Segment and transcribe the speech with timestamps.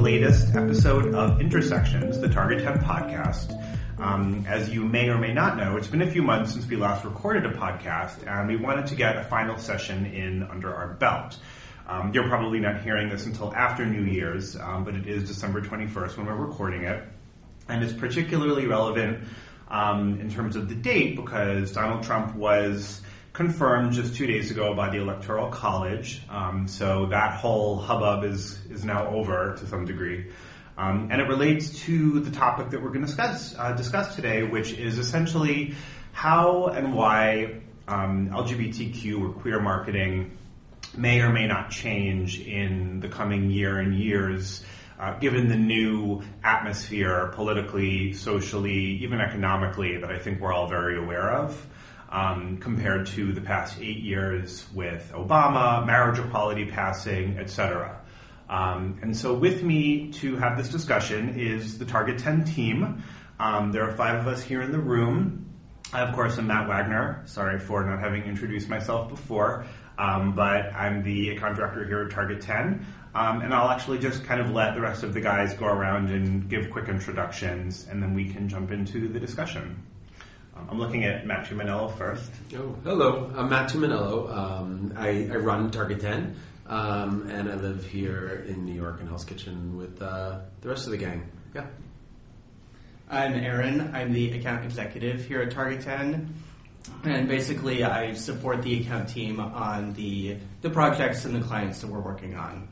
[0.00, 3.52] latest episode of Intersections, the Target 10 podcast.
[3.98, 6.76] Um, as you may or may not know, it's been a few months since we
[6.76, 10.94] last recorded a podcast, and we wanted to get a final session in under our
[10.94, 11.38] belt.
[11.86, 15.60] Um, you're probably not hearing this until after New Year's, um, but it is December
[15.60, 17.04] 21st when we're recording it,
[17.68, 19.22] and it's particularly relevant
[19.68, 24.74] um, in terms of the date because Donald Trump was confirmed just two days ago
[24.74, 26.22] by the Electoral College.
[26.28, 30.26] Um, so that whole hubbub is is now over to some degree.
[30.76, 34.42] Um, and it relates to the topic that we're going to discuss uh, discuss today,
[34.42, 35.74] which is essentially
[36.12, 40.36] how and why um, LGBTQ or queer marketing
[40.96, 44.64] may or may not change in the coming year and years.
[44.98, 50.98] Uh, given the new atmosphere politically, socially, even economically that I think we're all very
[50.98, 51.66] aware of
[52.10, 58.00] um, compared to the past eight years with Obama, marriage equality passing, etc.
[58.48, 63.02] Um, and so, with me to have this discussion is the Target 10 team.
[63.38, 65.46] Um, there are five of us here in the room.
[65.92, 67.22] I, of course, am Matt Wagner.
[67.26, 69.66] Sorry for not having introduced myself before,
[69.98, 72.86] um, but I'm the account director here at Target 10.
[73.14, 76.10] Um, and I'll actually just kind of let the rest of the guys go around
[76.10, 79.82] and give quick introductions, and then we can jump into the discussion.
[80.68, 82.30] I'm looking at Matt Tuminello first.
[82.54, 83.32] Oh, hello.
[83.36, 84.30] I'm Matt Tuminello.
[84.32, 89.06] Um, I, I, run Target 10, um, and I live here in New York in
[89.06, 91.30] Hell's Kitchen with uh, the rest of the gang.
[91.54, 91.66] Yeah.
[93.08, 93.94] I'm Aaron.
[93.94, 96.34] I'm the account executive here at Target 10.
[97.04, 101.88] And basically, I support the account team on the, the projects and the clients that
[101.88, 102.68] we're working on.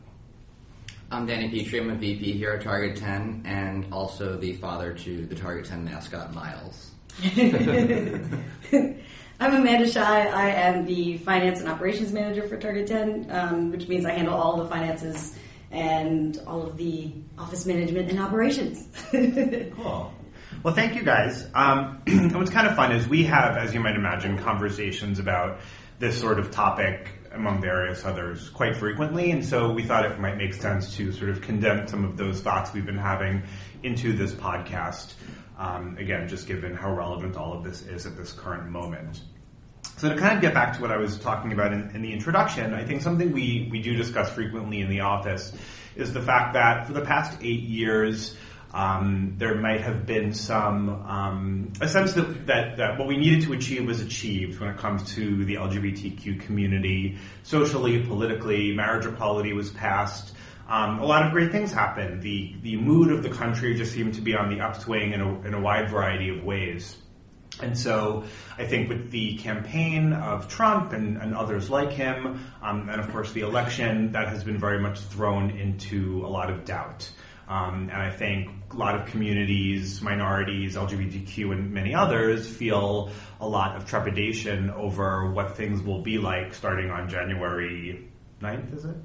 [1.10, 1.80] I'm Danny Petrie.
[1.80, 5.84] I'm a VP here at Target 10 and also the father to the Target 10
[5.84, 6.90] mascot, Miles.
[7.20, 9.00] I'm
[9.40, 10.28] Amanda Shy.
[10.28, 14.34] I am the finance and operations manager for Target 10, um, which means I handle
[14.34, 15.36] all the finances
[15.72, 18.86] and all of the office management and operations.
[19.74, 20.14] cool.
[20.62, 21.48] Well, thank you guys.
[21.56, 22.02] Um,
[22.34, 25.58] what's kind of fun is we have, as you might imagine, conversations about
[25.98, 30.36] this sort of topic among various others quite frequently, and so we thought it might
[30.36, 33.42] make sense to sort of condense some of those thoughts we've been having
[33.82, 35.14] into this podcast.
[35.58, 39.22] Um, again, just given how relevant all of this is at this current moment.
[39.96, 42.12] So to kind of get back to what I was talking about in, in, the
[42.12, 45.52] introduction, I think something we, we do discuss frequently in the office
[45.96, 48.36] is the fact that for the past eight years,
[48.72, 53.42] um, there might have been some um, a sense that, that, that what we needed
[53.42, 59.52] to achieve was achieved when it comes to the LGBTQ community, socially, politically, marriage equality
[59.52, 60.34] was passed.
[60.68, 62.22] Um, a lot of great things happened.
[62.22, 65.40] The the mood of the country just seemed to be on the upswing in a,
[65.46, 66.96] in a wide variety of ways.
[67.60, 68.24] And so
[68.56, 73.10] I think with the campaign of Trump and, and others like him, um, and of
[73.10, 77.10] course the election, that has been very much thrown into a lot of doubt.
[77.48, 83.48] Um, and I think a lot of communities, minorities, LGBTQ, and many others feel a
[83.48, 88.06] lot of trepidation over what things will be like starting on January
[88.42, 88.96] 9th, is it?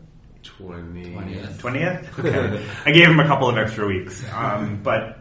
[0.44, 1.58] 20th.
[1.58, 2.20] 20th?
[2.26, 2.66] Okay.
[2.86, 4.24] I gave him a couple of extra weeks.
[4.32, 5.20] Um, but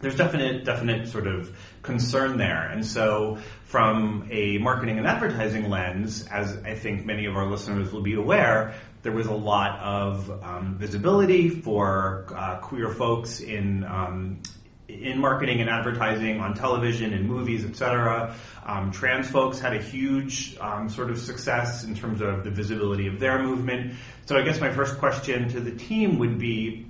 [0.00, 2.68] there's definite, definite sort of concern there.
[2.68, 7.92] And so from a marketing and advertising lens, as I think many of our listeners
[7.92, 13.84] will be aware, there was a lot of um, visibility for uh, queer folks in
[13.84, 14.40] um,
[14.88, 18.34] in marketing and advertising on television and movies, etc.
[18.64, 23.06] Um, trans folks had a huge um, sort of success in terms of the visibility
[23.06, 23.94] of their movement.
[24.26, 26.86] So I guess my first question to the team would be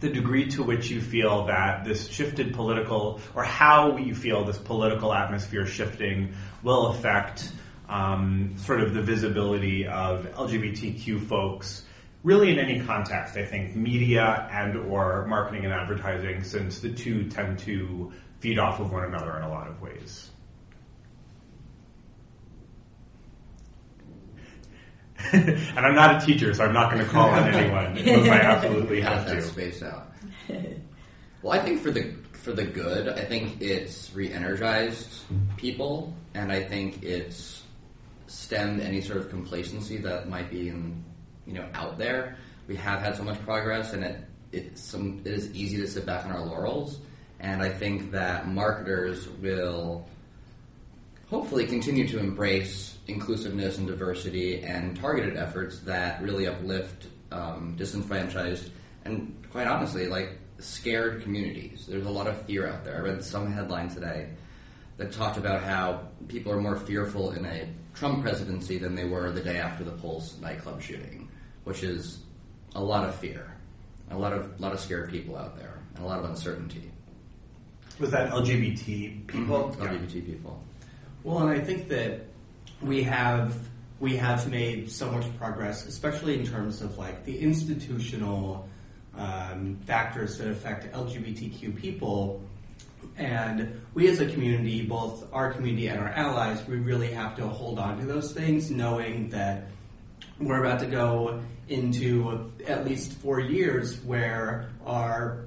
[0.00, 4.58] the degree to which you feel that this shifted political, or how you feel this
[4.58, 7.50] political atmosphere shifting will affect
[7.88, 11.84] um, sort of the visibility of LGBTQ folks
[12.22, 17.28] really in any context, I think media and or marketing and advertising, since the two
[17.28, 20.30] tend to feed off of one another in a lot of ways.
[25.32, 28.40] and I'm not a teacher, so I'm not going to call on anyone unless I
[28.40, 29.40] absolutely have to.
[29.40, 30.12] Space out.
[31.42, 35.22] well, I think for the for the good, I think it's re-energized
[35.56, 37.62] people, and I think it's
[38.26, 41.04] stemmed any sort of complacency that might be in
[41.46, 42.36] you know out there.
[42.68, 46.06] We have had so much progress, and it it's some it is easy to sit
[46.06, 46.98] back on our laurels.
[47.40, 50.06] And I think that marketers will
[51.28, 58.70] hopefully continue to embrace inclusiveness and diversity and targeted efforts that really uplift um, disenfranchised
[59.04, 61.86] and quite honestly like scared communities.
[61.88, 62.96] There's a lot of fear out there.
[62.96, 64.28] I read some headline today
[64.98, 69.32] that talked about how people are more fearful in a Trump presidency than they were
[69.32, 71.21] the day after the Pulse nightclub shooting
[71.64, 72.20] which is
[72.74, 73.48] a lot of fear.
[74.10, 76.90] a lot of lot of scared people out there, and a lot of uncertainty.
[77.98, 79.74] Was that LGBT people?
[79.78, 79.86] Yeah.
[79.86, 80.62] LGBT people.
[81.24, 82.26] Well, and I think that
[82.80, 83.54] we have
[84.00, 88.68] we have made so much progress, especially in terms of like the institutional
[89.16, 92.42] um, factors that affect LGBTQ people.
[93.16, 97.46] And we as a community, both our community and our allies, we really have to
[97.46, 99.68] hold on to those things, knowing that
[100.44, 105.46] we're about to go into at least four years where our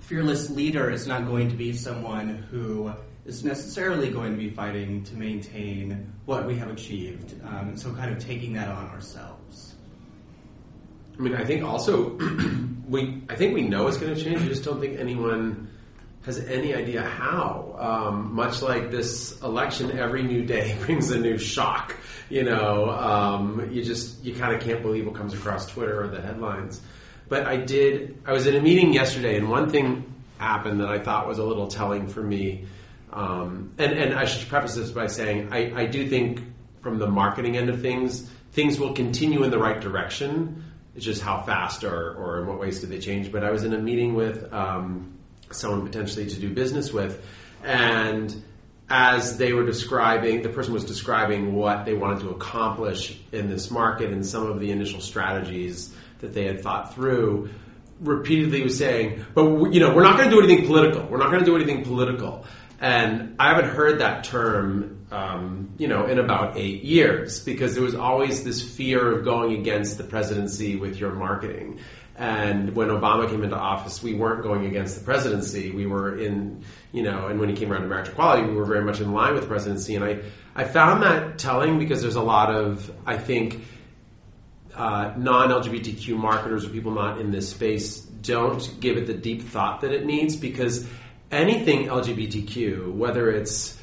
[0.00, 2.92] fearless leader is not going to be someone who
[3.24, 7.34] is necessarily going to be fighting to maintain what we have achieved.
[7.44, 9.74] Um, so, kind of taking that on ourselves.
[11.18, 12.10] I mean, I think also
[12.88, 14.42] we I think we know it's going to change.
[14.42, 15.68] I just don't think anyone
[16.26, 17.76] has any idea how.
[17.78, 21.96] Um, much like this election, every new day brings a new shock.
[22.28, 26.08] You know, um, you just you kind of can't believe what comes across Twitter or
[26.08, 26.80] the headlines.
[27.28, 28.22] But I did.
[28.26, 31.44] I was in a meeting yesterday, and one thing happened that I thought was a
[31.44, 32.66] little telling for me.
[33.12, 36.42] Um, and and I should preface this by saying I, I do think
[36.82, 40.64] from the marketing end of things, things will continue in the right direction.
[40.96, 43.30] It's just how fast or, or in what ways do they change.
[43.30, 45.15] But I was in a meeting with um,
[45.50, 47.24] someone potentially to do business with,
[47.62, 48.42] and
[48.88, 53.70] as they were describing, the person was describing what they wanted to accomplish in this
[53.70, 57.50] market and some of the initial strategies that they had thought through.
[58.00, 61.06] Repeatedly was saying, but you know, we're not going to do anything political.
[61.06, 62.44] We're not going to do anything political.
[62.78, 67.84] And I haven't heard that term, um, you know, in about eight years because there
[67.84, 71.78] was always this fear of going against the presidency with your marketing.
[72.18, 75.70] And when Obama came into office, we weren't going against the presidency.
[75.70, 78.64] We were in, you know, and when he came around to marriage equality, we were
[78.64, 79.96] very much in line with the presidency.
[79.96, 80.20] And I,
[80.54, 83.60] I found that telling because there's a lot of, I think,
[84.74, 89.82] uh, non-LGBTQ marketers or people not in this space don't give it the deep thought
[89.82, 90.86] that it needs because
[91.30, 93.75] anything LGBTQ, whether it's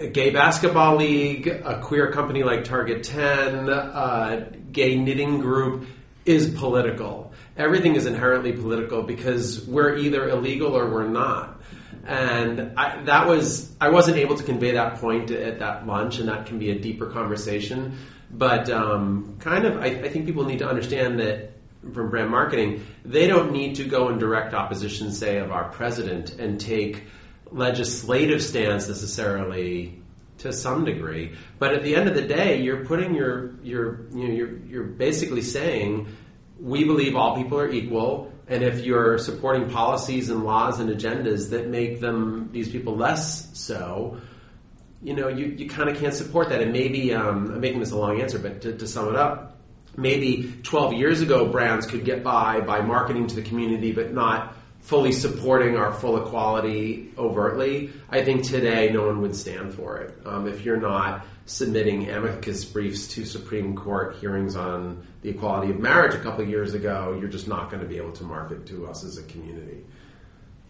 [0.00, 5.86] a gay basketball league, a queer company like Target 10, a gay knitting group,
[6.24, 7.32] is political.
[7.56, 11.60] Everything is inherently political because we're either illegal or we're not.
[12.06, 16.28] And I, that was, I wasn't able to convey that point at that lunch, and
[16.28, 17.96] that can be a deeper conversation.
[18.30, 21.52] But um, kind of, I, I think people need to understand that
[21.92, 26.32] from brand marketing, they don't need to go in direct opposition, say, of our president
[26.38, 27.04] and take
[27.54, 30.02] legislative stance necessarily
[30.38, 31.32] to some degree.
[31.58, 34.84] But at the end of the day, you're putting your your you know, you're you're
[34.84, 36.08] basically saying
[36.60, 41.50] we believe all people are equal, and if you're supporting policies and laws and agendas
[41.50, 44.20] that make them these people less so,
[45.02, 46.60] you know, you, you kind of can't support that.
[46.60, 49.58] And maybe um, I'm making this a long answer, but to, to sum it up,
[49.96, 54.53] maybe 12 years ago brands could get by by marketing to the community but not
[54.84, 60.14] fully supporting our full equality overtly, I think today no one would stand for it.
[60.26, 65.80] Um, if you're not submitting amicus briefs to Supreme Court hearings on the equality of
[65.80, 68.86] marriage a couple years ago, you're just not going to be able to market to
[68.86, 69.82] us as a community.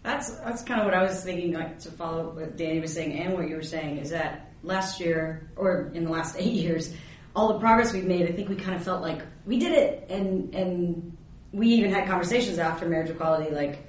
[0.01, 1.51] That's that's kind of what I was thinking.
[1.51, 5.01] Like to follow what Danny was saying and what you were saying is that last
[5.01, 6.93] year or in the last eight years,
[7.35, 10.09] all the progress we've made, I think we kind of felt like we did it,
[10.09, 11.17] and and
[11.51, 13.85] we even had conversations after marriage equality, like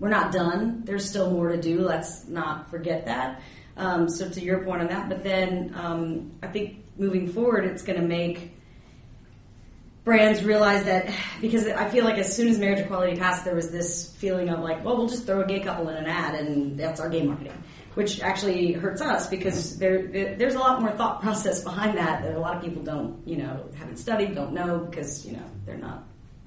[0.00, 0.82] we're not done.
[0.84, 1.82] There's still more to do.
[1.82, 3.40] Let's not forget that.
[3.76, 7.82] Um, so to your point on that, but then um, I think moving forward, it's
[7.82, 8.52] going to make
[10.02, 13.70] brands realize that because I feel like as soon as marriage equality passed, there was
[13.70, 16.78] this feeling of like, well, we'll just throw a gay couple in an ad, and
[16.78, 17.52] that's our gay marketing
[17.94, 22.34] which actually hurts us because there, there's a lot more thought process behind that that
[22.34, 25.76] a lot of people don't, you know, haven't studied, don't know because, you know, they're
[25.76, 26.04] not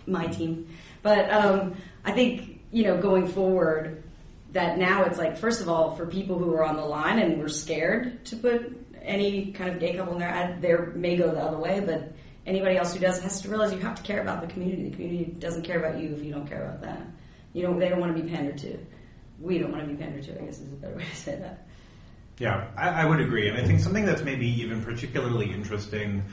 [0.07, 0.67] my team.
[1.01, 4.03] But um, I think, you know, going forward,
[4.51, 7.39] that now it's like, first of all, for people who are on the line and
[7.39, 11.31] were scared to put any kind of gay couple in their ad, there may go
[11.31, 12.11] the other way, but
[12.45, 14.89] anybody else who does has to realize you have to care about the community.
[14.89, 17.13] The community doesn't care about you if you don't care about them.
[17.53, 18.77] You know, they don't want to be pandered to
[19.43, 20.41] we don't want to be pandered to.
[20.41, 21.67] I guess is a better way to say that.
[22.39, 26.23] Yeah, I, I would agree, and I think something that's maybe even particularly interesting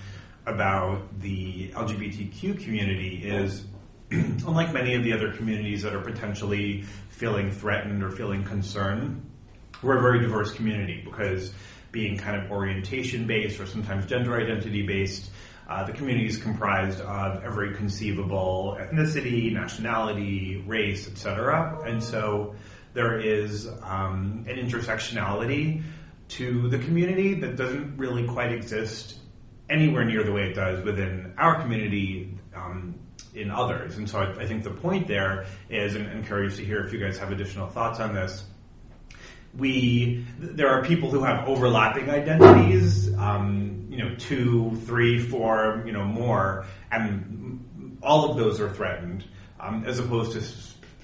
[0.46, 3.64] about the LGBTQ community is
[4.12, 9.24] unlike many of the other communities that are potentially feeling threatened or feeling concerned,
[9.82, 11.52] we're a very diverse community because
[11.92, 15.30] being kind of orientation based or sometimes gender identity based,
[15.68, 21.80] uh, the community is comprised of every conceivable ethnicity, nationality, race, etc.
[21.86, 22.56] And so
[22.94, 25.82] there is um, an intersectionality
[26.30, 29.18] to the community that doesn't really quite exist
[29.68, 32.36] anywhere near the way it does within our community.
[32.54, 32.96] Um,
[33.34, 33.96] in others.
[33.96, 36.92] And so I, I think the point there is, and, and curious to hear if
[36.92, 38.44] you guys have additional thoughts on this.
[39.56, 45.92] We there are people who have overlapping identities, um, you know, two, three, four, you
[45.92, 49.24] know, more, and all of those are threatened,
[49.58, 50.42] um, as opposed to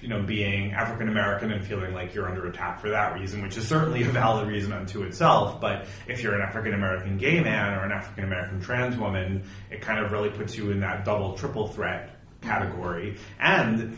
[0.01, 3.57] you know, being African American and feeling like you're under attack for that reason, which
[3.57, 5.59] is certainly a valid reason unto itself.
[5.59, 9.81] But if you're an African American gay man or an African American trans woman, it
[9.81, 13.17] kind of really puts you in that double, triple threat category.
[13.39, 13.97] And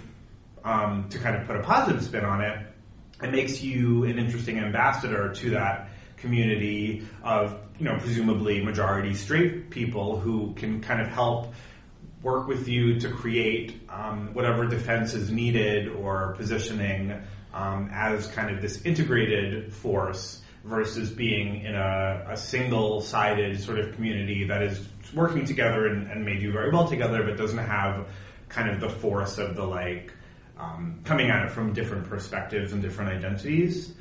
[0.64, 2.66] um, to kind of put a positive spin on it,
[3.22, 9.70] it makes you an interesting ambassador to that community of, you know, presumably majority straight
[9.70, 11.54] people who can kind of help
[12.22, 17.22] work with you to create um, whatever defense is needed or positioning
[17.54, 23.96] um, as kind of this integrated force versus being in a, a single-sided sort of
[23.96, 28.08] community that is working together and, and, may do very well together, but doesn't have
[28.50, 30.14] kind of the force of the like
[30.58, 33.94] um, coming at it from different perspectives and different identities.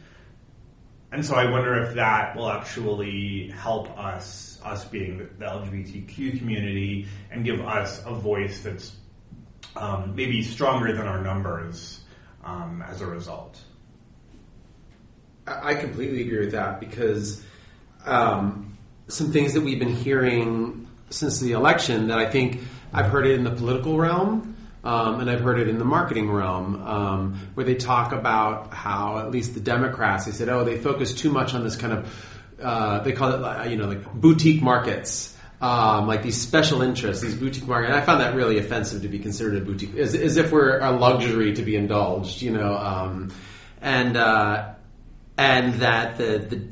[1.12, 7.06] And so I wonder if that will actually help us, us being the LGBTQ community,
[7.30, 8.92] and give us a voice that's
[9.76, 12.00] um, maybe stronger than our numbers
[12.44, 13.58] um, as a result.
[15.46, 17.42] I completely agree with that because
[18.04, 18.76] um,
[19.06, 22.60] some things that we've been hearing since the election that I think
[22.92, 26.30] I've heard it in the political realm um, and I've heard it in the marketing
[26.30, 30.78] realm, um, where they talk about how at least the Democrats, they said, oh, they
[30.78, 32.30] focus too much on this kind of,
[32.62, 35.34] uh, they call it, uh, you know, like boutique markets.
[35.60, 37.92] Um, like these special interests, these boutique markets.
[37.92, 40.78] And I found that really offensive to be considered a boutique, as, as if we're
[40.78, 42.76] a luxury to be indulged, you know.
[42.76, 43.32] Um,
[43.80, 44.74] and uh,
[45.36, 46.68] and that the the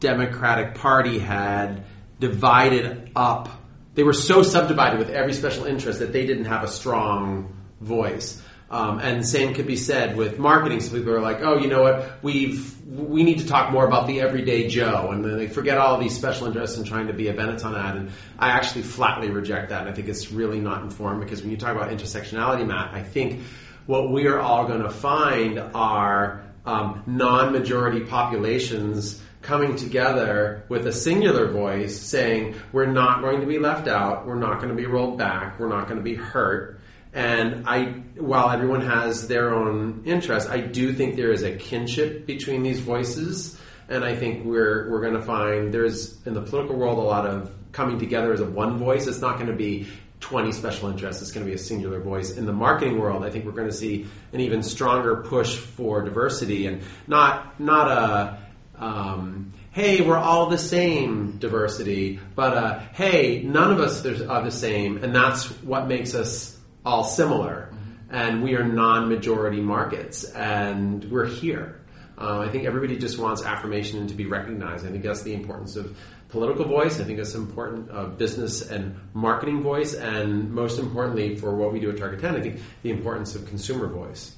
[0.00, 1.84] Democratic Party had
[2.18, 3.59] divided up
[3.94, 8.40] they were so subdivided with every special interest that they didn't have a strong voice.
[8.70, 10.80] Um, and the same could be said with marketing.
[10.80, 12.22] So people are like, oh, you know what?
[12.22, 15.98] We've we need to talk more about the everyday Joe, and then they forget all
[15.98, 17.96] these special interests and trying to be a Benetton ad.
[17.96, 19.82] And I actually flatly reject that.
[19.82, 23.02] And I think it's really not informed because when you talk about intersectionality, Matt, I
[23.02, 23.42] think
[23.86, 30.92] what we are all going to find are um, non-majority populations coming together with a
[30.92, 34.86] singular voice saying, we're not going to be left out, we're not going to be
[34.86, 36.80] rolled back, we're not going to be hurt.
[37.12, 42.26] And I, while everyone has their own interests, I do think there is a kinship
[42.26, 43.58] between these voices.
[43.88, 47.26] And I think we're, we're going to find there's, in the political world, a lot
[47.26, 49.08] of coming together as a one voice.
[49.08, 49.88] It's not going to be
[50.20, 51.22] 20 special interests.
[51.22, 52.30] It's going to be a singular voice.
[52.30, 56.02] In the marketing world, I think we're going to see an even stronger push for
[56.02, 58.38] diversity and not, not a,
[58.80, 64.50] um, hey, we're all the same diversity, but uh, hey, none of us are the
[64.50, 67.72] same, and that's what makes us all similar.
[68.10, 71.80] And we are non-majority markets, and we're here.
[72.18, 74.86] Uh, I think everybody just wants affirmation and to be recognized.
[74.86, 75.96] I think that's the importance of
[76.28, 77.00] political voice.
[77.00, 81.80] I think that's important of business and marketing voice, and most importantly, for what we
[81.80, 84.36] do at Target 10, I think the importance of consumer voice.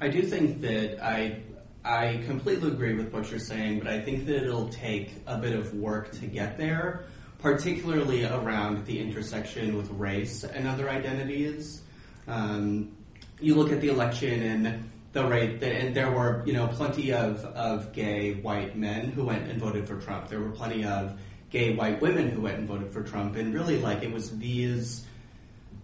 [0.00, 1.40] I do think that I
[1.84, 5.54] I completely agree with what you're saying, but I think that it'll take a bit
[5.54, 7.04] of work to get there,
[7.38, 11.82] particularly around the intersection with race and other identities.
[12.26, 12.96] Um,
[13.40, 17.12] you look at the election and the rate, that, and there were you know plenty
[17.12, 20.28] of, of gay white men who went and voted for Trump.
[20.28, 21.18] There were plenty of
[21.50, 25.06] gay white women who went and voted for Trump, and really like it was these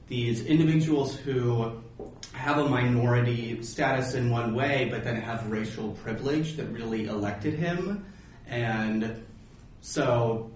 [0.08, 1.82] these individuals who
[2.32, 7.54] have a minority status in one way, but then have racial privilege that really elected
[7.54, 8.04] him.
[8.46, 9.24] And
[9.80, 10.50] so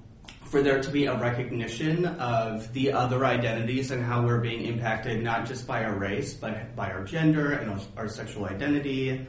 [0.45, 5.23] for there to be a recognition of the other identities and how we're being impacted
[5.23, 9.27] not just by our race, but by our gender and our sexual identity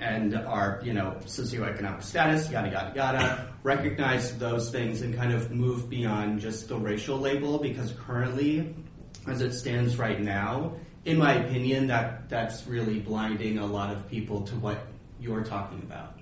[0.00, 5.50] and our, you know, socioeconomic status, yada, yada, yada, recognize those things and kind of
[5.50, 8.74] move beyond just the racial label because currently,
[9.26, 14.08] as it stands right now, in my opinion, that that's really blinding a lot of
[14.08, 14.86] people to what
[15.20, 16.18] you're talking about.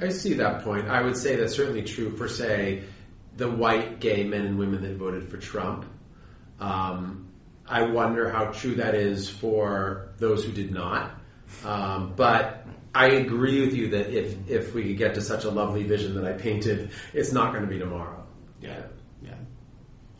[0.00, 0.88] I see that point.
[0.88, 2.84] I would say that's certainly true for, say,
[3.36, 5.84] the white gay men and women that voted for Trump.
[6.60, 7.28] Um,
[7.66, 11.18] I wonder how true that is for those who did not.
[11.64, 15.50] Um, but I agree with you that if if we could get to such a
[15.50, 18.26] lovely vision that I painted, it's not going to be tomorrow.
[18.60, 18.82] Yeah, yeah.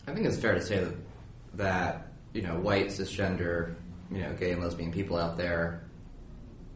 [0.07, 0.95] I think it's fair to say that
[1.55, 3.75] that you know, white, cisgender,
[4.11, 5.83] you know, gay and lesbian people out there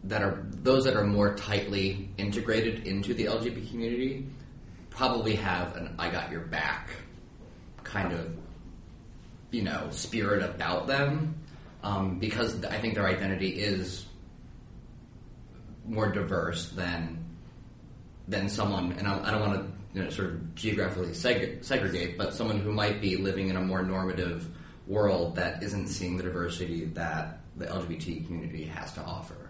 [0.03, 4.27] that are those that are more tightly integrated into the LGBT community
[4.89, 6.89] probably have an "I got your back"
[7.83, 8.37] kind of
[9.51, 11.35] you know, spirit about them,
[11.83, 14.05] um, because I think their identity is
[15.85, 17.25] more diverse than
[18.27, 22.19] than someone, and I, I don't want to you know, sort of geographically seg- segregate,
[22.19, 24.47] but someone who might be living in a more normative
[24.85, 29.49] world that isn't seeing the diversity that the LGBT community has to offer.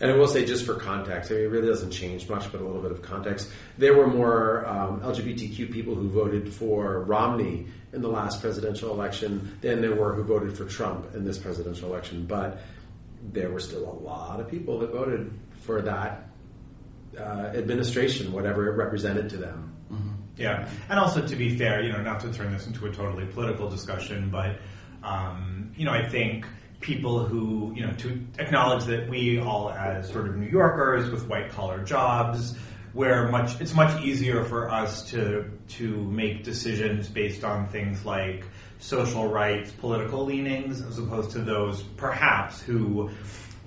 [0.00, 2.62] And I will say, just for context, I mean, it really doesn't change much, but
[2.62, 3.50] a little bit of context.
[3.76, 9.58] There were more um, LGBTQ people who voted for Romney in the last presidential election
[9.60, 12.24] than there were who voted for Trump in this presidential election.
[12.24, 12.62] But
[13.30, 16.29] there were still a lot of people that voted for that
[17.18, 19.70] uh, administration, whatever it represented to them.
[20.40, 23.26] Yeah, and also to be fair, you know, not to turn this into a totally
[23.26, 24.56] political discussion, but
[25.02, 26.46] um, you know, I think
[26.80, 31.28] people who you know to acknowledge that we all, as sort of New Yorkers with
[31.28, 32.56] white collar jobs,
[32.94, 38.44] where much it's much easier for us to to make decisions based on things like
[38.78, 43.10] social rights, political leanings, as opposed to those perhaps who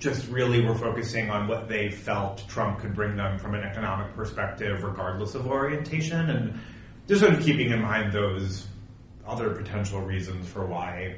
[0.04, 4.14] just really were focusing on what they felt Trump could bring them from an economic
[4.14, 6.60] perspective, regardless of orientation, and
[7.08, 8.66] just sort of keeping in mind those
[9.26, 11.16] other potential reasons for why,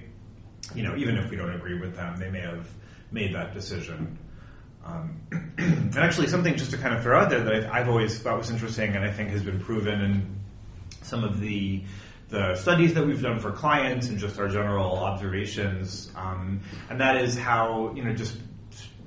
[0.75, 2.69] you know, even if we don't agree with them, they may have
[3.11, 4.17] made that decision.
[4.85, 5.21] Um,
[5.59, 8.51] and actually, something just to kind of throw out there that I've always thought was
[8.51, 10.37] interesting, and I think has been proven in
[11.03, 11.83] some of the
[12.29, 17.17] the studies that we've done for clients and just our general observations, um, and that
[17.17, 18.37] is how you know just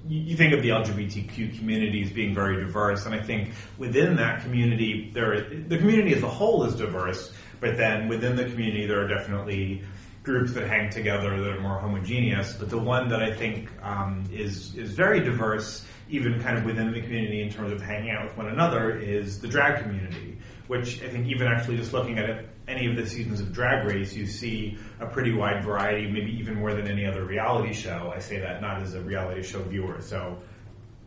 [0.09, 4.41] you think of the LGBTQ community as being very diverse, and I think within that
[4.41, 9.03] community, there the community as a whole is diverse, but then within the community, there
[9.03, 9.83] are definitely
[10.23, 12.53] groups that hang together that are more homogeneous.
[12.53, 16.91] But the one that I think um, is is very diverse, even kind of within
[16.91, 20.37] the community in terms of hanging out with one another, is the drag community.
[20.67, 23.85] Which I think even actually just looking at it, any of the seasons of Drag
[23.85, 28.13] Race, you see a pretty wide variety, maybe even more than any other reality show.
[28.15, 30.37] I say that not as a reality show viewer, so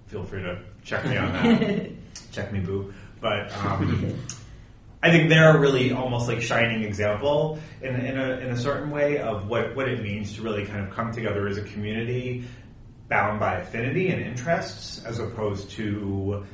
[0.08, 1.90] feel free to check me on that.
[2.32, 2.92] check me, boo.
[3.20, 4.18] But um,
[5.02, 8.90] I think they're a really almost like shining example in, in, a, in a certain
[8.90, 12.44] way of what, what it means to really kind of come together as a community
[13.08, 16.44] bound by affinity and interests as opposed to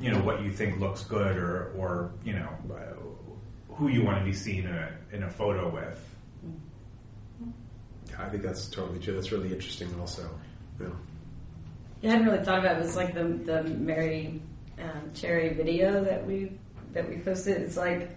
[0.00, 2.48] you know what you think looks good or, or you know
[3.76, 6.00] who you want to be seen in a, in a photo with.
[8.18, 9.14] I think that's totally true.
[9.14, 10.28] That's really interesting, also.
[10.80, 10.88] Yeah.
[12.04, 12.80] I hadn't really thought about it.
[12.80, 14.40] It was like the the Merrie
[14.78, 16.52] um, Cherry video that we
[16.92, 17.62] that we posted.
[17.62, 18.10] It's like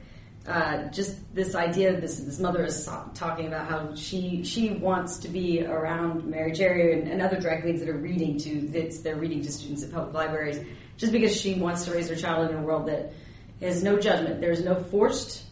[0.46, 2.00] uh, just this idea.
[2.00, 6.56] This this mother is so- talking about how she she wants to be around Merrie
[6.56, 9.84] Cherry and, and other drag queens that are reading to that they're reading to students
[9.84, 10.60] at public libraries,
[10.98, 13.14] just because she wants to raise her child in a world that
[13.62, 14.42] has no judgment.
[14.42, 15.44] There's no forced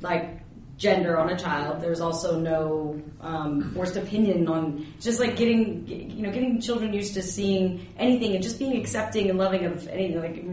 [0.00, 0.40] like
[0.76, 1.82] gender on a child.
[1.82, 4.86] There's also no um, forced opinion on.
[5.00, 9.28] Just like getting you know getting children used to seeing anything and just being accepting
[9.28, 10.20] and loving of anything.
[10.20, 10.44] Like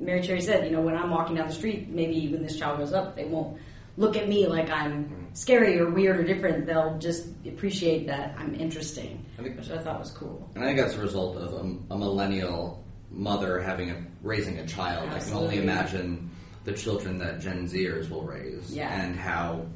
[0.00, 2.76] Merrie Cherry said, you know, when I'm walking down the street, maybe when this child
[2.78, 3.58] grows up, they won't
[3.96, 6.66] look at me like I'm scary or weird or different.
[6.66, 10.48] They'll just appreciate that I'm interesting, I think- which I thought was cool.
[10.54, 14.66] And I think that's a result of a, a millennial mother having a raising a
[14.66, 15.08] child.
[15.10, 15.58] I can only Absolutely.
[15.58, 16.30] imagine
[16.68, 18.88] the children that Gen Zers will raise Yeah.
[19.02, 19.66] and how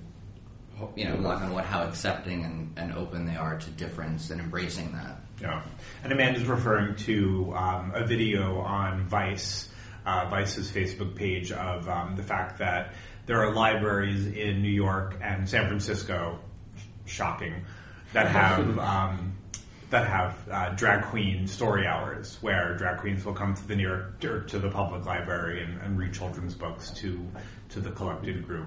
[0.97, 4.41] you know, knock on wood, how accepting and, and open they are to difference and
[4.41, 5.21] embracing that.
[5.41, 5.63] Yeah.
[6.03, 9.69] And Amanda's referring to um, a video on Vice,
[10.05, 12.95] uh, Vice's Facebook page, of um, the fact that
[13.27, 16.41] there are libraries in New York and San Francisco,
[17.07, 17.65] shocking,
[18.13, 19.37] that have um,
[19.93, 23.87] that have uh, drag queen story hours, where drag queens will come to the New
[23.87, 27.21] York or to the public library and, and read children's books to
[27.69, 28.67] to the collected group.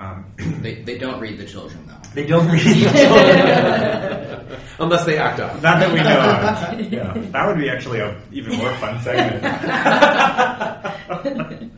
[0.00, 0.26] Um,
[0.62, 2.00] They, they don't read the children though.
[2.14, 2.90] they don't read the
[4.44, 4.60] children.
[4.78, 5.54] Unless they act up.
[5.62, 6.92] Not that we know of.
[6.92, 9.44] Yeah, that would be actually a even more fun segment.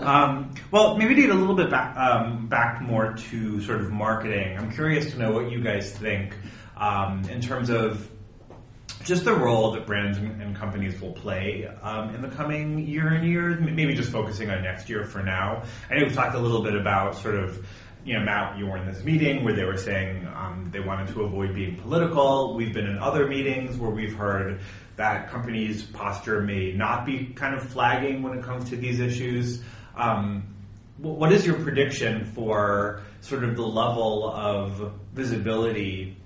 [0.00, 3.90] um, well, maybe to get a little bit back, um, back more to sort of
[3.90, 4.56] marketing.
[4.56, 6.34] I'm curious to know what you guys think
[6.78, 8.10] um, in terms of
[9.04, 13.24] just the role that brands and, companies will play um, in the coming year and
[13.24, 13.60] years.
[13.60, 15.62] Maybe just focusing on next year for now.
[15.88, 17.64] I know we've talked a little bit about sort of,
[18.04, 21.14] you know, Matt, you were in this meeting where they were saying um, they wanted
[21.14, 22.54] to avoid being political.
[22.54, 24.60] We've been in other meetings where we've heard
[24.96, 29.62] that companies' posture may not be kind of flagging when it comes to these issues.
[29.94, 30.54] Um,
[30.96, 36.16] what is your prediction for sort of the level of visibility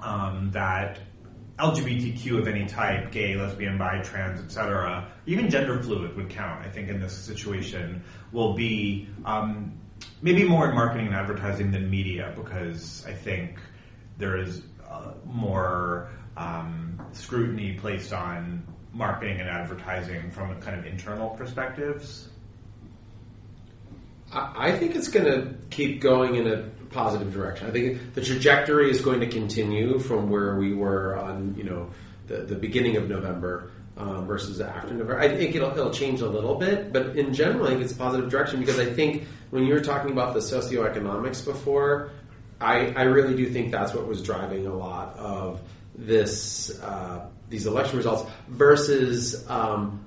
[0.00, 0.98] um, that
[1.58, 6.68] LGBTQ of any type, gay, lesbian, bi, trans, etc., even gender fluid would count, I
[6.68, 8.02] think, in this situation,
[8.32, 9.72] will be um,
[10.20, 13.58] maybe more in marketing and advertising than media because I think
[14.18, 20.86] there is uh, more um, scrutiny placed on marketing and advertising from a kind of
[20.86, 22.28] internal perspectives.
[24.32, 27.66] I think it's going to keep going in a positive direction.
[27.66, 31.90] I think the trajectory is going to continue from where we were on, you know,
[32.26, 35.18] the, the beginning of November um, versus after November.
[35.18, 38.30] I think it'll, it'll change a little bit, but in general, I think it's positive
[38.30, 42.10] direction because I think when you were talking about the socioeconomics before,
[42.60, 45.60] I, I really do think that's what was driving a lot of
[45.96, 50.04] this uh, these election results versus um,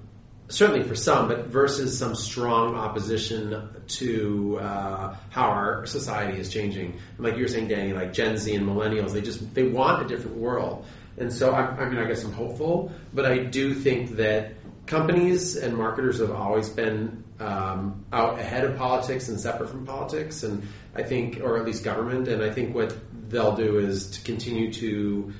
[0.49, 6.93] certainly for some, but versus some strong opposition to uh, how our society is changing.
[7.17, 10.05] And like you were saying, Danny, like Gen Z and millennials, they just they want
[10.05, 10.85] a different world.
[11.17, 14.53] And so, I, I mean, I guess I'm hopeful, but I do think that
[14.85, 20.43] companies and marketers have always been um, out ahead of politics and separate from politics,
[20.43, 22.27] and I think, or at least government.
[22.27, 22.95] And I think what
[23.29, 25.33] they'll do is to continue to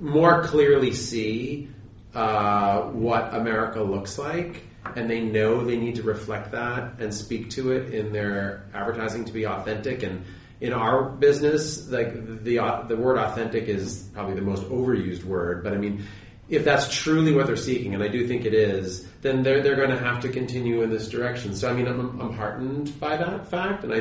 [0.00, 1.68] more clearly see
[2.14, 4.62] uh, what America looks like,
[4.96, 9.24] and they know they need to reflect that and speak to it in their advertising
[9.24, 10.02] to be authentic.
[10.02, 10.24] And
[10.60, 12.12] in our business, like
[12.44, 16.04] the the word authentic is probably the most overused word, but I mean.
[16.48, 19.76] If that's truly what they're seeking, and I do think it is, then they're, they're
[19.76, 21.54] going to have to continue in this direction.
[21.54, 24.00] So, I mean, I'm, I'm heartened by that fact, and I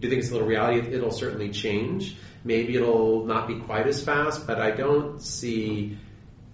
[0.00, 0.78] do think it's a little reality.
[0.94, 2.16] It'll certainly change.
[2.42, 5.98] Maybe it'll not be quite as fast, but I don't see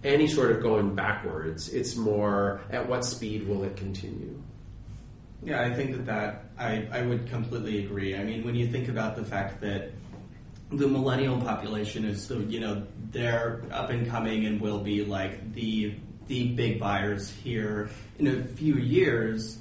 [0.05, 1.69] any sort of going backwards.
[1.69, 4.41] It's more at what speed will it continue?
[5.43, 8.17] Yeah, I think that that I, I would completely agree.
[8.17, 9.91] I mean, when you think about the fact that
[10.71, 15.53] the millennial population is the you know they're up and coming and will be like
[15.55, 15.95] the
[16.27, 19.59] the big buyers here in a few years,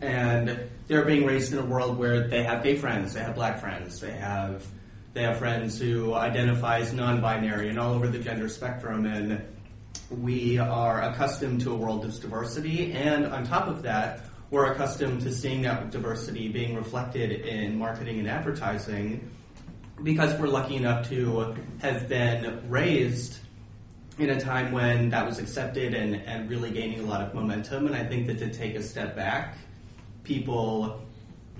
[0.00, 3.60] and they're being raised in a world where they have gay friends, they have black
[3.60, 4.66] friends, they have
[5.16, 9.42] they have friends who identify as non-binary and all over the gender spectrum, and
[10.10, 15.22] we are accustomed to a world of diversity, and on top of that, we're accustomed
[15.22, 19.30] to seeing that diversity being reflected in marketing and advertising
[20.02, 23.38] because we're lucky enough to have been raised
[24.18, 27.86] in a time when that was accepted and, and really gaining a lot of momentum.
[27.86, 29.56] And I think that to take a step back,
[30.24, 31.05] people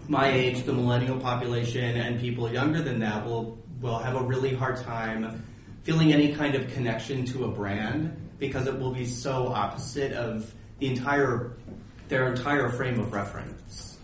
[0.09, 4.55] my age, the millennial population, and people younger than that will will have a really
[4.55, 5.45] hard time
[5.83, 10.53] feeling any kind of connection to a brand because it will be so opposite of
[10.79, 11.53] the entire
[12.09, 13.99] their entire frame of reference.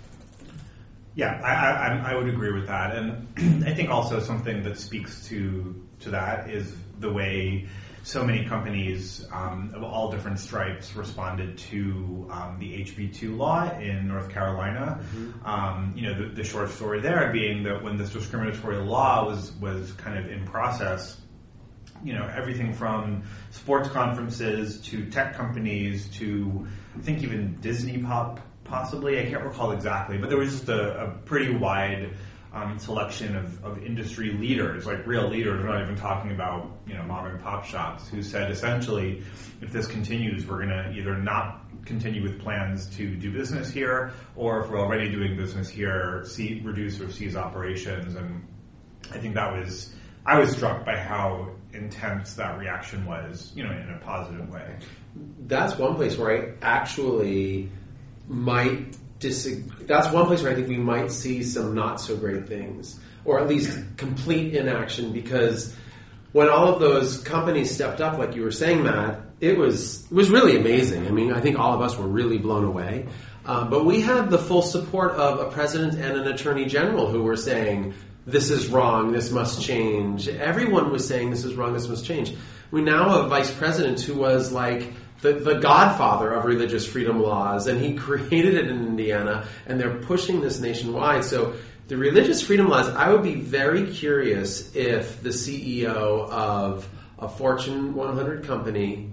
[1.14, 5.26] Yeah, I, I, I would agree with that, and I think also something that speaks
[5.28, 7.68] to to that is the way
[8.04, 14.08] so many companies um, of all different stripes responded to um, the HB2 law in
[14.08, 14.98] North Carolina.
[15.00, 15.46] Mm-hmm.
[15.46, 19.52] Um, you know, the, the, short story there being that when this discriminatory law was
[19.52, 21.20] was kind of in process,
[22.02, 28.40] you know, everything from sports conferences to tech companies to I think even Disney Pop,
[28.64, 32.14] possibly I can't recall exactly, but there was just a, a pretty wide
[32.52, 35.62] um, selection of, of industry leaders, like real leaders.
[35.62, 39.22] We're not even talking about you know mom and pop shops who said essentially,
[39.60, 44.12] if this continues, we're going to either not continue with plans to do business here,
[44.36, 48.14] or if we're already doing business here, see, reduce or cease operations.
[48.14, 48.46] And
[49.10, 53.72] I think that was I was struck by how intense that reaction was, you know,
[53.72, 54.76] in a positive way.
[55.46, 57.70] That's one place where I actually
[58.28, 59.86] might disagree.
[59.86, 63.40] That's one place where I think we might see some not so great things, or
[63.40, 65.74] at least complete inaction, because
[66.32, 70.12] when all of those companies stepped up, like you were saying, Matt, it was it
[70.12, 71.06] was really amazing.
[71.06, 73.06] I mean, I think all of us were really blown away.
[73.44, 77.22] Um, but we had the full support of a president and an attorney general who
[77.22, 80.28] were saying this is wrong, this must change.
[80.28, 82.34] Everyone was saying this is wrong, this must change.
[82.70, 87.22] We now have a vice president who was like the, the godfather of religious freedom
[87.22, 91.24] laws, and he created it in Indiana, and they're pushing this nationwide.
[91.24, 91.54] So
[91.88, 97.94] the religious freedom laws, I would be very curious if the CEO of a Fortune
[97.94, 99.10] 100 company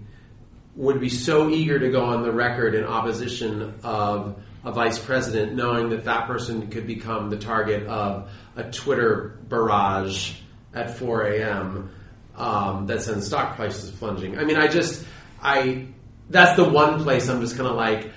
[0.76, 5.54] would be so eager to go on the record in opposition of a vice president,
[5.54, 10.34] knowing that that person could become the target of a Twitter barrage
[10.74, 11.92] at 4 a.m.
[12.36, 14.38] Um, that sends stock prices plunging.
[14.38, 15.06] I mean, I just,
[15.42, 15.88] I
[16.30, 18.12] that's the one place I'm just kind of like,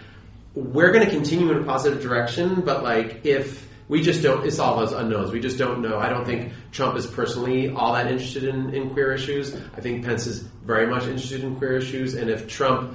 [0.54, 4.58] we're going to continue in a positive direction, but like if we just don't, it's
[4.58, 5.32] all those unknowns.
[5.32, 5.98] We just don't know.
[5.98, 9.54] I don't think Trump is personally all that interested in, in queer issues.
[9.76, 12.94] I think Pence is very much interested in queer issues, and if Trump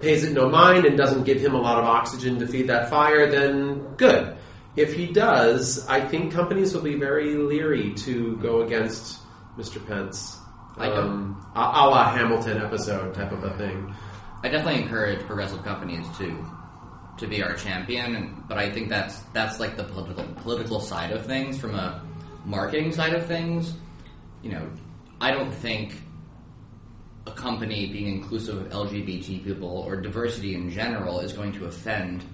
[0.00, 2.90] pays it no mind and doesn't give him a lot of oxygen to feed that
[2.90, 4.36] fire, then good.
[4.76, 9.20] if he does, I think companies will be very leery to go against
[9.56, 9.84] Mr.
[9.86, 10.36] Pence.
[10.76, 13.94] Like Um, a, a la Hamilton episode type of a thing.
[14.42, 16.44] I definitely encourage progressive companies to
[17.18, 21.26] to be our champion, but I think that's that's like the political political side of
[21.26, 21.58] things.
[21.58, 22.02] From a
[22.44, 23.74] marketing side of things,
[24.42, 24.70] you know,
[25.20, 25.94] I don't think
[27.26, 32.24] a company being inclusive of LGBT people or diversity in general is going to offend,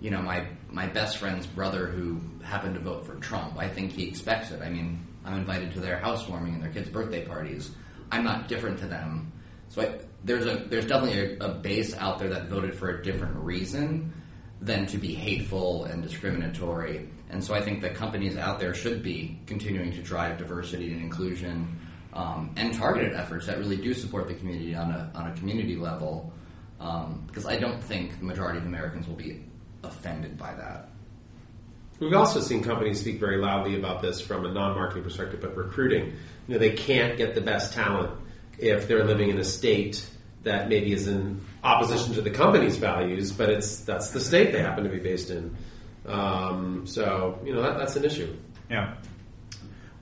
[0.00, 3.56] you know, my my best friend's brother who happened to vote for Trump.
[3.58, 4.62] I think he expects it.
[4.62, 7.70] I mean, I'm invited to their housewarming and their kids' birthday parties.
[8.12, 9.32] I'm not different to them.
[9.76, 13.02] So I, there's a there's definitely a, a base out there that voted for a
[13.02, 14.10] different reason
[14.62, 17.10] than to be hateful and discriminatory.
[17.28, 21.02] And so I think that companies out there should be continuing to drive diversity and
[21.02, 21.78] inclusion
[22.14, 25.76] um, and targeted efforts that really do support the community on a on a community
[25.76, 26.32] level.
[26.80, 29.44] Um, because I don't think the majority of Americans will be
[29.84, 30.88] offended by that.
[32.00, 36.14] We've also seen companies speak very loudly about this from a non-marketing perspective, but recruiting.
[36.48, 38.25] You know, they can't get the best talent
[38.58, 40.08] if they're living in a state
[40.42, 44.60] that maybe is in opposition to the company's values, but it's that's the state they
[44.60, 45.56] happen to be based in.
[46.06, 48.34] Um, so you know that, that's an issue.
[48.70, 48.94] Yeah.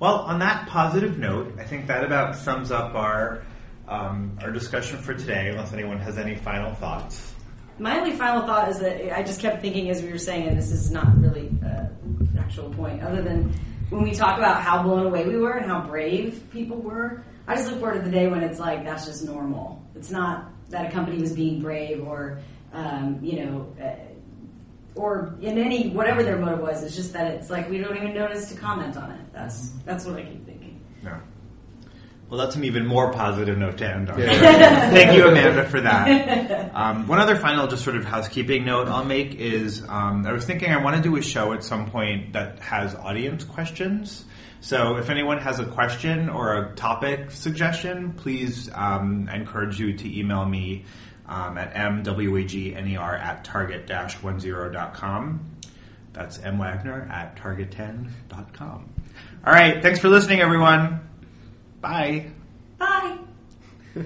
[0.01, 3.43] Well, on that positive note, I think that about sums up our
[3.89, 5.49] um, our discussion for today.
[5.49, 7.35] Unless anyone has any final thoughts.
[7.79, 10.57] My only final thought is that I just kept thinking as we were saying, and
[10.57, 11.74] this is not really uh, an
[12.45, 13.53] actual point, other than
[13.91, 17.25] when we talk about how blown away we were and how brave people were.
[17.47, 19.83] I just look forward to the day when it's like that's just normal.
[19.95, 22.39] It's not that a company was being brave or
[22.73, 23.73] um, you know.
[23.83, 23.95] Uh,
[24.97, 28.15] or in any whatever their motive was, it's just that it's like we don't even
[28.15, 29.33] notice to comment on it.
[29.33, 30.81] That's that's what I keep thinking.
[31.03, 31.19] No.
[32.29, 34.19] Well, that's an even more positive note to end on.
[34.19, 34.33] Yeah.
[34.91, 36.75] Thank you, Amanda, for that.
[36.75, 40.45] Um, one other final, just sort of housekeeping note I'll make is um, I was
[40.45, 44.25] thinking I want to do a show at some point that has audience questions.
[44.61, 49.93] So if anyone has a question or a topic suggestion, please um, I encourage you
[49.93, 50.87] to email me
[51.27, 55.51] um, at mwagner at target-10.com.
[56.15, 58.91] That's mwagner at target10.com.
[59.47, 61.01] All right, thanks for listening, everyone.
[61.85, 62.31] Bye.
[62.79, 63.19] Bye.